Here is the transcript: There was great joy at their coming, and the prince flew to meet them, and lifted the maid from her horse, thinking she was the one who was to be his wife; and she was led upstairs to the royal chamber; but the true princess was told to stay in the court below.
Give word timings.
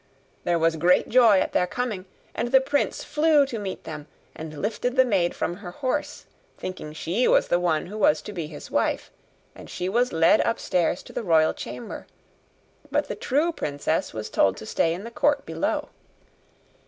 There 0.45 0.57
was 0.57 0.77
great 0.77 1.09
joy 1.09 1.39
at 1.41 1.53
their 1.53 1.67
coming, 1.67 2.05
and 2.33 2.47
the 2.51 2.59
prince 2.59 3.03
flew 3.03 3.45
to 3.45 3.59
meet 3.59 3.83
them, 3.83 4.07
and 4.35 4.59
lifted 4.59 4.95
the 4.95 5.05
maid 5.05 5.35
from 5.35 5.57
her 5.57 5.69
horse, 5.69 6.25
thinking 6.57 6.91
she 6.91 7.27
was 7.27 7.49
the 7.49 7.59
one 7.59 7.85
who 7.85 7.99
was 7.99 8.23
to 8.23 8.33
be 8.33 8.47
his 8.47 8.71
wife; 8.71 9.11
and 9.53 9.69
she 9.69 9.87
was 9.89 10.11
led 10.11 10.39
upstairs 10.39 11.03
to 11.03 11.13
the 11.13 11.21
royal 11.21 11.53
chamber; 11.53 12.07
but 12.89 13.09
the 13.09 13.15
true 13.15 13.51
princess 13.51 14.11
was 14.11 14.31
told 14.31 14.57
to 14.57 14.65
stay 14.65 14.95
in 14.95 15.03
the 15.03 15.11
court 15.11 15.45
below. 15.45 15.89